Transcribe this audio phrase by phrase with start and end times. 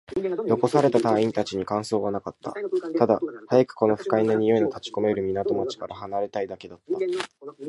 [0.47, 2.55] 残された隊員達に感想はなかった。
[2.97, 3.19] ただ、
[3.49, 6.95] 早くこの不快な臭いの立ち込める港町から離れたいだけだった。